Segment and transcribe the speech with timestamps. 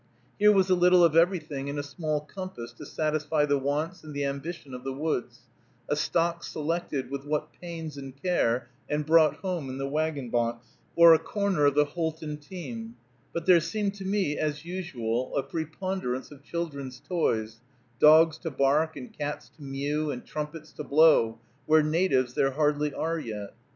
[0.39, 4.15] Here was a little of everything in a small compass to satisfy the wants and
[4.15, 5.41] the ambition of the woods,
[5.87, 10.65] a stock selected with what pains and care, and brought home in the wagon box,
[10.95, 12.95] or a corner of the Houlton team;
[13.31, 17.59] but there seemed to me, as usual, a preponderance of children's toys,
[17.99, 21.37] dogs to bark, and cats to mew, and trumpets to blow,
[21.67, 23.53] where natives there hardly are yet.